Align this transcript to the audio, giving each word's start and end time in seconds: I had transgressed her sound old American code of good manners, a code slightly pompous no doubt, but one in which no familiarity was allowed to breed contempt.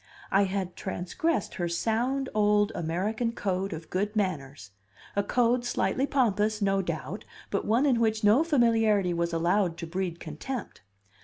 I 0.31 0.45
had 0.45 0.75
transgressed 0.75 1.53
her 1.53 1.69
sound 1.69 2.27
old 2.33 2.71
American 2.73 3.33
code 3.33 3.71
of 3.71 3.91
good 3.91 4.15
manners, 4.15 4.71
a 5.15 5.21
code 5.21 5.63
slightly 5.63 6.07
pompous 6.07 6.59
no 6.59 6.81
doubt, 6.81 7.23
but 7.51 7.65
one 7.65 7.85
in 7.85 7.99
which 7.99 8.23
no 8.23 8.43
familiarity 8.43 9.13
was 9.13 9.31
allowed 9.31 9.77
to 9.77 9.85
breed 9.85 10.19
contempt. 10.19 10.81